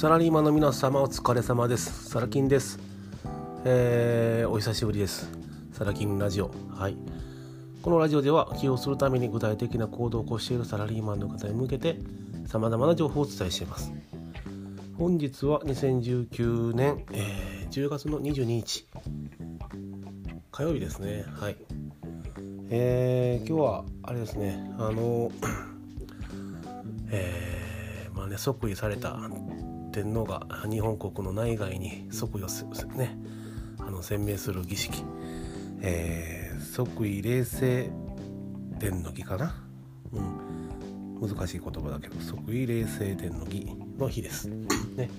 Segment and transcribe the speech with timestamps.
[0.00, 2.08] サラリーマンの皆様お疲れ様です。
[2.08, 2.78] サラキンです。
[3.66, 5.30] えー、お久しぶりです。
[5.74, 6.50] サラキンラジオ。
[6.70, 6.96] はい。
[7.82, 11.98] このラジオでは起業するために具体的な行動を起こしているサラリーマンの方に向けて
[12.46, 13.92] 様々な情報をお伝えしています。
[14.96, 18.86] 本日は2019年、えー、10月の22日
[20.50, 21.26] 火曜日ですね。
[21.38, 21.56] はい。
[22.70, 24.66] えー、今日はあれですね。
[24.78, 25.30] あの
[27.10, 29.28] えー、まあね即位された
[29.90, 32.46] 天皇が日本国の内外に即位を
[32.96, 33.18] ね
[33.78, 35.02] あの宣明する儀式、
[35.80, 37.92] えー、即位礼政
[38.78, 39.54] 殿の儀かな、
[40.12, 44.46] うん、難しい言葉だけど即位礼政殿の儀の日です。
[44.46, 45.10] ね。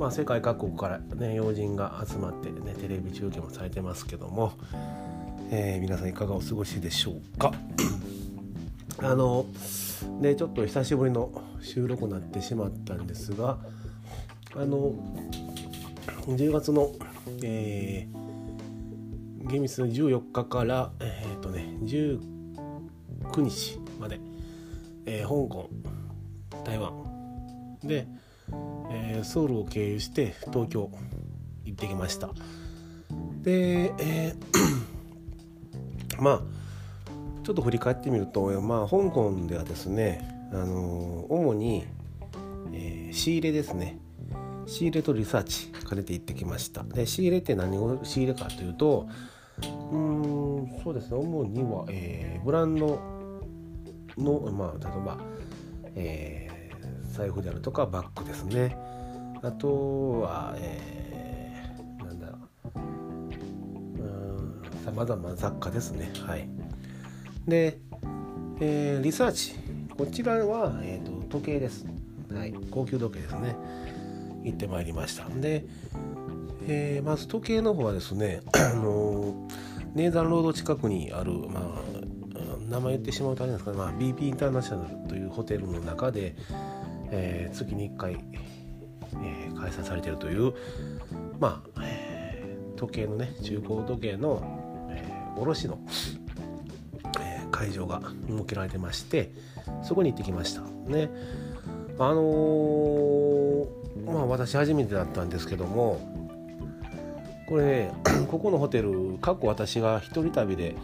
[0.00, 4.54] まあ、世界各国から、ね、要人が集まって、ね、テレビ中継もされてますけども、
[5.50, 7.52] えー、皆さんいかがお過ごしでしょうか？
[8.98, 9.46] あの
[10.20, 13.58] でちょっと久しぶりの収録になってしまったんですが
[14.54, 14.92] あの
[16.26, 16.92] 10月の、
[17.42, 22.20] えー、厳密の14日からえ、ー、とね19
[23.40, 24.20] 日まで、
[25.06, 25.70] えー、香港
[26.64, 26.92] 台湾。
[27.82, 28.06] で、
[28.90, 30.90] えー、ソウルを経由して東京
[31.64, 32.30] 行ってきました。
[33.42, 36.42] で、えー、 まあ
[37.42, 41.84] ちょっと振り返ってみると、まあ、香港ではですね、あの主に、
[42.72, 43.98] えー、仕入れですね。
[44.66, 46.82] 仕入れとリサーチ兼ねて行ってきました。
[46.82, 49.08] で仕入れって何を仕入れかというと
[49.92, 51.16] うんそうですね。
[51.16, 53.00] 主には、えー、ブランド
[54.16, 55.18] のまあ例えば、
[55.94, 58.76] えー、財布であるとかバッグですね。
[59.42, 62.42] あとは、えー、なんだろう。
[64.84, 66.12] さまざまな雑貨ですね。
[66.26, 66.48] はい。
[67.46, 67.78] で、
[68.60, 69.54] えー、リサーチ。
[69.96, 71.84] こちらは、えーと、時計です、
[72.32, 73.54] はい、高級時計ですね。
[74.44, 75.28] 行ってまいりました。
[75.28, 75.64] で、
[76.68, 79.48] えー、まず時計の方はですね あの
[79.94, 81.82] ネーザンロード近くにある、まあ、
[82.68, 86.34] 名前言ってしまうとあれなんですかね、まあ、BP インターナショナルというホテルの中で、
[87.10, 90.54] えー、月に1回、えー、開催されているという、
[91.38, 95.04] まあえー、時計のね中古時計の、え、
[95.36, 95.78] 卸の、
[97.20, 99.32] え、会場が設けられてまして
[99.82, 100.62] そこに行ってきました。
[100.62, 101.10] ね。
[101.98, 102.22] あの
[104.06, 106.00] まあ私初めてだったんですけども
[107.48, 107.92] これね
[108.30, 110.74] ここのホテル過去私が一人旅で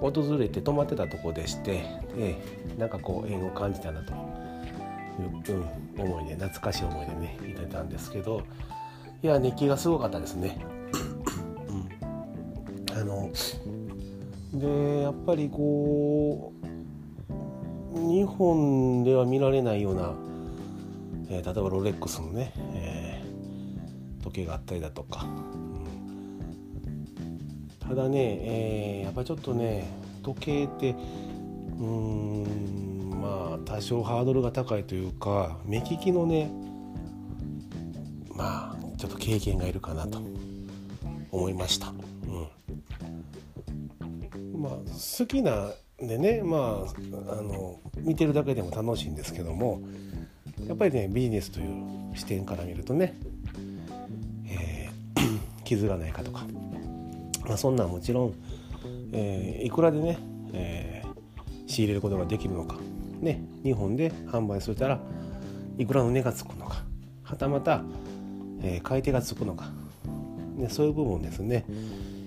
[0.00, 1.84] 訪れて泊まってたとこでして、
[2.18, 2.36] え
[2.76, 5.64] え、なんかこう縁を感じたなという、
[5.96, 8.42] うん、思いで懐かしい思いでねいてたんですけど
[9.22, 10.58] いや熱気がすごかったですね。
[11.68, 13.30] うん、あの
[14.52, 16.72] でやっぱりこう
[17.94, 20.14] 日本では見られないような
[21.32, 25.86] えー、例えばロレックスのね、えー、時計があったりだとか、うん、
[27.80, 29.88] ただね、えー、やっぱちょっとね
[30.22, 30.94] 時計って
[31.78, 36.50] うんまあ多少ハードルが高いというか目利きのね
[38.34, 40.20] まあちょっと経験がいるかなと
[41.30, 41.94] 思いました。
[42.26, 42.30] う
[44.36, 46.84] ん、まあ好きなでねま
[47.26, 49.80] ああの見てるだけでも楽しいんですけども
[50.66, 53.14] やっぱりねビジネスという視点から見るとね、
[54.46, 56.44] えー、傷がないかとか、
[57.46, 58.34] まあ、そんなんもちろん、
[59.12, 60.18] えー、いくらでね、
[60.52, 62.76] えー、仕入れることができるのか、
[63.20, 65.00] ね、日本で販売するたら
[65.78, 66.82] いくらの値がつくのか。
[67.22, 67.82] はたまた、
[68.62, 69.70] え、買い手がつくのか、
[70.56, 71.64] ね、そういう部分ですね。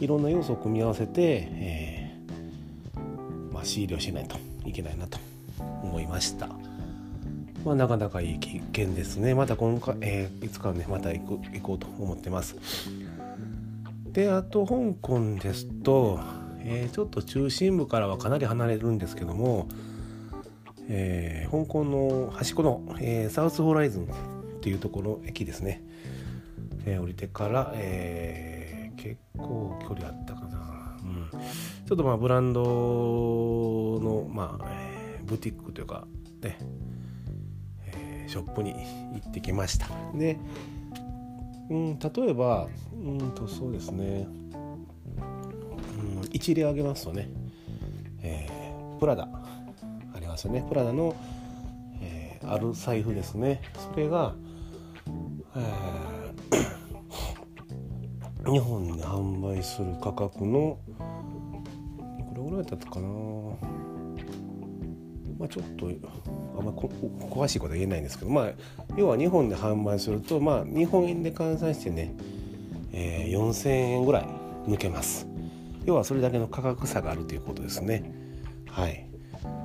[0.00, 2.16] いろんな要素を組み合わせて、え
[3.52, 5.18] まあ、仕入れをしないといけないなと
[5.82, 6.48] 思いました。
[7.66, 9.34] まあ、なかなかいい経験ですね。
[9.34, 12.54] また今回、えー、いつかね、また行く行こうと思ってます。
[14.12, 16.20] で、あと、香港ですと、
[16.60, 19.66] えー、ちょっと中心部からはかなり離れるんですけども、
[20.88, 24.06] えー、香港の端っこの、えー、サウスホライズンっ
[24.60, 25.82] ていうところの駅ですね。
[26.84, 30.98] えー、降りてから、えー、結構距離あったかな。
[31.02, 36.06] うん、ちょっとまあブランドの、まあえ、ブティックというか、
[36.42, 36.58] ね、
[38.26, 38.74] ショップに
[39.14, 39.88] 行ってきました。
[40.14, 40.38] で、
[41.70, 44.26] うん、例えばうんとそうですね、
[45.18, 45.22] う
[46.24, 47.28] ん、一例挙げますとね、
[48.22, 49.28] えー、プラダ
[50.14, 50.64] ありますよね。
[50.68, 51.14] プラダの、
[52.00, 53.60] えー、ある財布ですね。
[53.92, 54.34] それが、
[55.54, 63.08] えー、 日本で販売する価格のこれぐらいだったかな。
[65.38, 65.90] まあ、ちょっと
[66.58, 68.52] あんま詳しいことは言えないんですけど、まあ、
[68.96, 72.14] 要は日本で販売すると、まあ、日本円で換算してね、
[72.92, 74.26] えー、4000円ぐらい
[74.66, 75.26] 抜けます。
[75.84, 78.10] 要はそれだけの価格差があるということですね。
[78.68, 79.06] はい。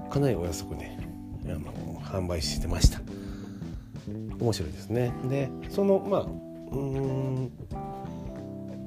[0.10, 1.00] かなりお安くね
[1.46, 1.62] あの
[2.02, 3.02] 販売してました。
[4.40, 5.14] 面白いですね。
[5.30, 6.22] でそのまあ
[6.72, 7.52] うん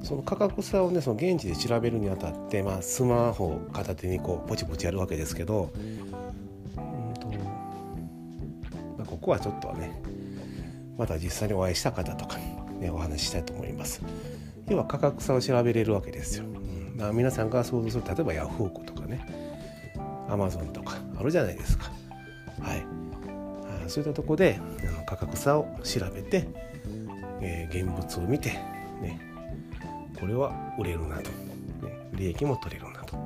[0.03, 5.73] その価格差をねその現地で調べるにあたって、まあ、スマホを片手にこうポチポチやるわけですけど、
[9.25, 9.99] ここはちょっとね
[10.99, 14.03] また実際にお会いした方とかに、ね、お話ししたいと思います。
[14.69, 19.25] 要は価格差を調べれるわけですよ、うん、だから皆さんが想像する例えばヤフオクとかね
[20.29, 21.91] アマゾンとかあるじゃないですか。
[22.61, 22.85] はい。
[23.89, 24.59] そういったとこで
[25.07, 26.47] 価格差を調べて、
[27.41, 28.49] えー、現物を見て
[29.01, 29.19] ね
[30.19, 31.31] これは売れるなと、
[31.83, 33.17] ね、利益も取れるなと。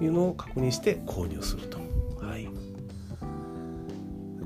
[0.00, 1.85] いうのを確認して購入すると。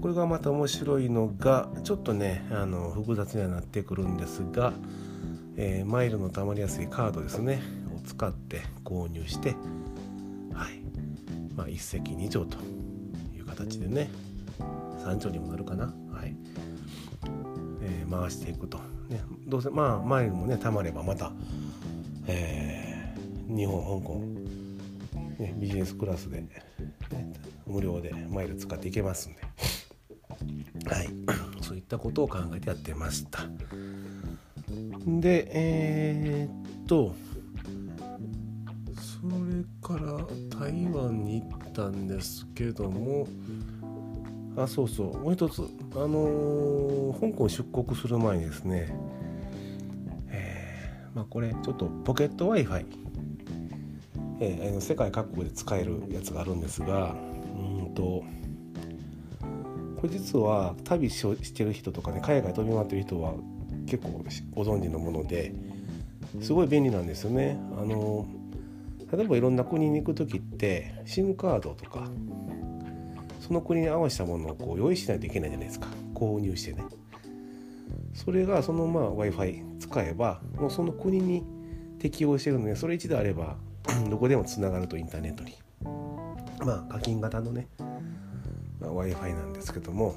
[0.01, 4.73] これがまた面白いのがちょっとねあの複雑にはなってくるんですが、
[5.57, 7.61] えー、マイルのたまりやすいカードですね。
[7.95, 9.51] を使って購入して、
[10.55, 10.81] はい。
[11.55, 12.57] まあ、一石二鳥と
[13.37, 14.11] いう形でね
[15.05, 16.35] 三鳥にもなるかな、はい。
[17.83, 18.79] えー、回していくと。
[19.09, 21.33] ね、どうせまあマイルもねたまればまた、
[22.27, 24.21] えー、日本香港、
[25.39, 26.49] ね、ビジネスクラスで、ね、
[27.67, 29.41] 無料でマイル使っていけますんで、
[30.91, 31.09] はい、
[31.63, 33.43] そういったことを考えてやってました。
[35.07, 37.15] でえー、っと
[38.97, 40.13] それから
[40.59, 43.27] 台湾に行ったんですけども
[44.57, 45.19] あそうそう。
[45.21, 45.63] もう一つ
[45.95, 48.93] あのー、香港出国する前にですね
[50.29, 52.87] えー、まあこれちょっとポケット w i f i
[54.43, 57.15] えー、世界各国で使えるやつがあるんですが
[57.59, 58.25] うんと
[60.01, 63.35] これ実は旅してる人とかね海外飛び回ってる人は
[63.87, 64.25] 結構
[64.55, 65.53] ご存知のもので
[66.41, 67.59] すごい便利なんですよね。
[67.77, 68.27] あの
[69.13, 72.09] 例えばいろんな国に行く時って SIM カードとか
[73.41, 75.89] その国に合わせたものをこう用意しないといけないじゃないですか。
[76.15, 76.85] 購入してね。
[78.15, 81.45] それがそのまあ w i f i 使えばもうその国に
[81.99, 83.57] 適用してるのでそれ一度あれば
[84.09, 85.55] どこでもつながるとインターネットに。
[86.65, 87.69] まあ課金型のね、
[88.91, 90.17] w i f i なんですけども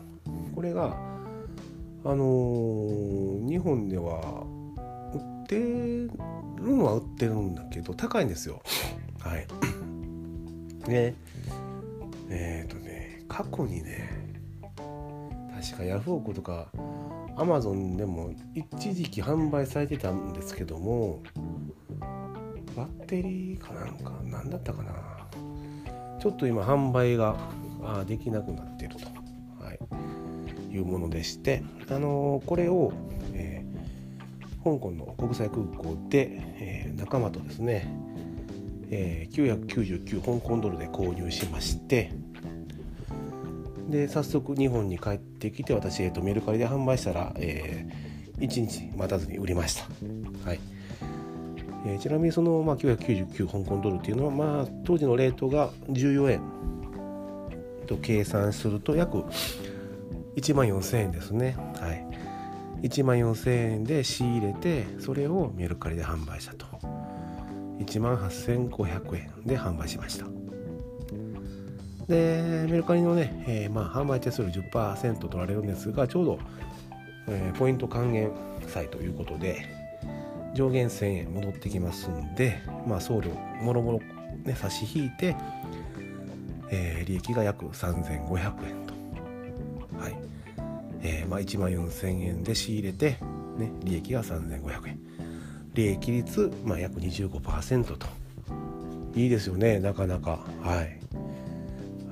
[0.56, 0.98] これが
[2.06, 4.44] あのー、日本では
[5.14, 6.12] 売ってる
[6.60, 8.62] のは売ってるんだけど高いんですよ。
[9.20, 9.48] はい。
[10.90, 11.16] ね
[12.30, 14.34] えっ、ー、とね過去にね
[15.62, 16.68] 確かヤフオクとか
[17.38, 21.24] アマゾンでも一時期販売されてたんですけども
[22.76, 24.92] バッテリーかなんか何だったかな。
[26.20, 27.36] ちょっと今販売が
[27.86, 29.06] あできなくなっていると、
[29.64, 32.94] はい、いうものでしてあのー、これを、
[33.34, 37.88] えー、香港の国際空港で、えー、仲間とですね、
[38.90, 42.12] え999香港ドルで購入しまして
[43.90, 49.84] で早速日本に帰ってきて私、えーと、メルカリで販売したら、えー、1日待たずに売りました、
[50.48, 50.60] はい。
[51.86, 56.42] えー、ちなみにその、まあ、999香港ドルっていうのは、まあ、当時のレートが14円。
[57.84, 59.24] と計算すると約
[60.36, 61.56] 1万4000円ですね。
[61.80, 62.88] はい。
[62.88, 66.66] 1万4000円で仕入れてそれをメルカリで販売したと。
[67.80, 70.26] 1万8500円で販売しました。
[72.08, 76.40] でメルカリのね、えー、まあ販売手数料10%取られるんですがちょうど、
[77.30, 78.30] えー、ポイント還元
[78.68, 79.66] 祭ということで
[80.54, 84.00] 上限1000円戻ってきますんで、まあ、送料もろもろ、
[84.44, 85.36] ね、差し引いて、
[86.76, 88.94] えー、利益が約3500円と、
[90.00, 90.16] はい。
[91.04, 93.18] えーまあ、1万4000円で仕入れて、
[93.58, 95.00] ね、利益が3500円。
[95.76, 98.08] 利益率、まあ、約25%と。
[99.16, 100.40] いいですよねなかなか。
[100.62, 101.00] はい。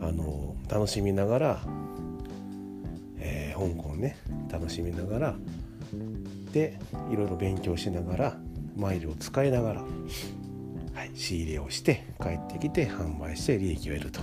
[0.01, 1.61] あの楽しみながら、
[3.17, 4.17] えー、香港ね
[4.51, 5.35] 楽しみながら
[6.51, 6.79] で
[7.11, 8.37] いろいろ勉強しながら
[8.75, 14.21] マイルを使いながら、はい、仕入れをして帰ってきて販売して利益を得ると、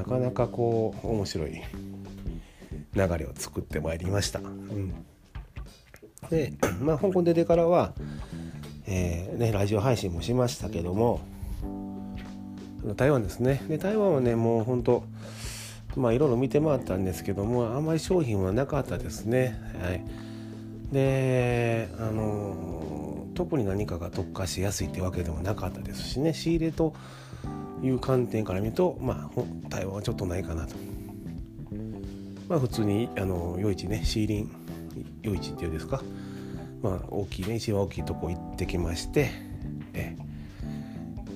[0.00, 1.60] なかなかこう面白い
[2.94, 4.38] 流れを作ってまいりました。
[4.38, 4.94] うん、
[6.30, 7.92] でまあ香港出てからは、
[8.86, 11.20] えーね、ラジオ配信もしましたけども
[12.96, 13.62] 台湾ですね。
[13.68, 15.04] で台湾はねもう本当
[15.96, 19.60] まあいろいろ見て回ったんですけどもあんまり商品はなかったですね。
[19.82, 20.02] はい。
[20.92, 26.32] であの特に何かが特化しやすいってわけでもなかったですしね。
[26.32, 26.94] 仕入れと
[27.82, 30.74] いう観点から見るとまあ対話はちょっとないかなと。
[32.48, 34.50] まあ普通にあの夜市ねシーリン
[35.22, 36.02] 夜市っていうんですか
[36.82, 39.30] まあ大きいね一番大きいとこ行ってきまして
[39.94, 40.16] え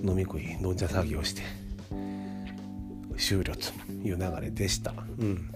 [0.03, 1.43] 飲み食い飲んじゃ作業して
[3.17, 4.93] 終了という流れでした。
[5.19, 5.51] うん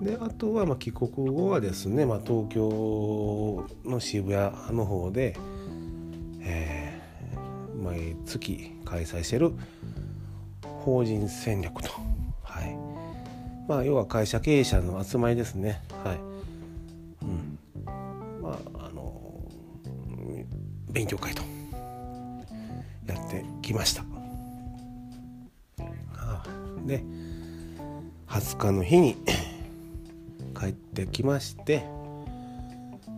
[0.00, 5.36] であとはま帰国後はですね、まあ、東京の渋谷の方で、
[8.38, 9.52] 月開催してる
[10.62, 11.90] 法人戦略と、
[12.42, 12.76] はい。
[13.68, 16.18] まあ、要は会社経営者の集まりですね、はい。
[17.22, 17.58] うん。
[18.42, 19.20] まあ、あの
[20.90, 21.42] 勉強会と。
[23.06, 24.04] やってきました。
[26.86, 27.02] で
[28.28, 29.16] 20日の日に
[30.58, 31.84] 帰ってきまして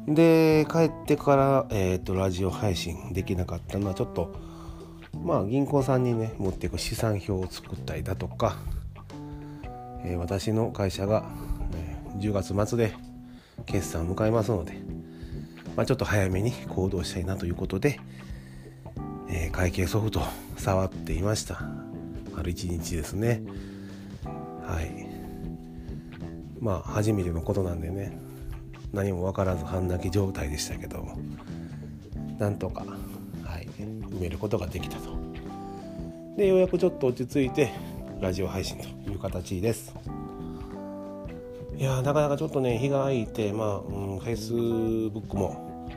[0.06, 4.34] で帰ってから、えーと、ラジオ配信できなかったのはちょっと
[5.22, 8.56] まあ銀行さんにね持っていく資産表を作ったりだとか、
[10.04, 11.24] えー、私の会社が、
[11.74, 12.94] え、10月末で
[13.66, 14.72] 決算を迎えますので、
[15.76, 18.00] まあ、ちょっと早めに行動したいなということで、
[19.28, 20.22] えー、会計ソフト
[20.56, 21.60] 触っていました。
[22.34, 23.42] 丸1日ですね。
[24.66, 25.08] はい。
[26.60, 28.18] まあ初めてのことなんでね
[28.92, 31.06] 何も分からず半泣き状態でしたけど
[32.38, 32.84] なんとか、
[34.18, 35.10] 埋めることができたと。
[36.36, 37.72] でようやくちょっと落ち着いて
[38.20, 39.94] ラジオ配信という形です。
[41.76, 45.88] いやなかなかちょっとね日が空いてまあ、うん、Facebook も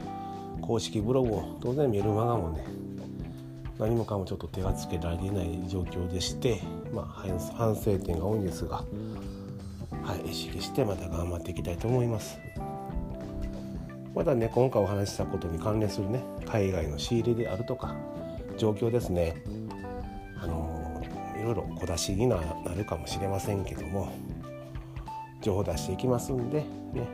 [0.62, 2.64] 公式ブログも当然メルマガもね
[3.80, 6.62] 何もかもちょっと手がつけられない状況でして
[6.94, 7.06] まあ
[7.56, 8.84] 反省点が多いんですが
[10.04, 12.40] はい、意識してまた頑張っていきたいと思います。
[14.14, 17.96] またね今回お話ししたことに関連するね海外の仕入れであるとか
[18.58, 19.42] 状況ですね。
[20.40, 21.02] あの
[21.40, 22.38] いろいろ小出しにな
[22.76, 24.12] るかもしれませんけども
[25.42, 26.66] 情報出していきますんで、ね、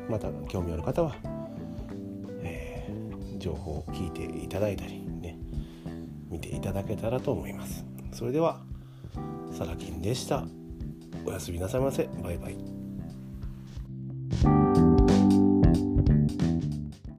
[0.10, 1.16] また興味ある方は、
[2.42, 5.38] えー、情報を聞いていただいたりね
[6.30, 7.86] 見ていただけたらと思います。
[8.12, 8.62] それでは
[9.52, 10.46] サラキンでした。
[11.26, 12.10] おやすみなさいませ。
[12.22, 12.77] バイバイ。